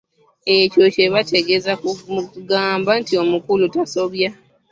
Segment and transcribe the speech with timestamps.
[0.57, 1.73] Ekyo kye bategeeza
[2.15, 4.29] mu kugamba nti omukulu tasobya.